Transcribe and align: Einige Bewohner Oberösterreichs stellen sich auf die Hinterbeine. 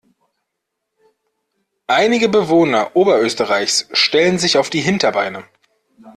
Einige 1.85 2.27
Bewohner 2.27 2.89
Oberösterreichs 2.95 3.87
stellen 3.91 4.39
sich 4.39 4.57
auf 4.57 4.71
die 4.71 4.81
Hinterbeine. 4.81 5.43